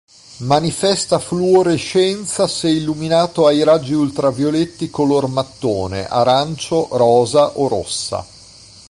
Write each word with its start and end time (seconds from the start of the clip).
Manifesta 0.39 1.19
fluorescenza 1.19 2.47
se 2.47 2.67
illuminato 2.71 3.45
ai 3.45 3.63
raggi 3.63 3.93
ultravioletti 3.93 4.89
color 4.89 5.27
mattone, 5.27 6.07
arancio, 6.07 6.87
rosa 6.97 7.59
o 7.59 7.67
rossa. 7.67 8.25